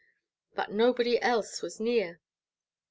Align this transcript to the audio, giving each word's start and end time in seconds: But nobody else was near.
But 0.55 0.71
nobody 0.71 1.21
else 1.21 1.61
was 1.61 1.79
near. 1.79 2.19